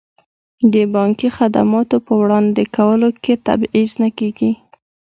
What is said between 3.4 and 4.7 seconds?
تبعیض نه کیږي.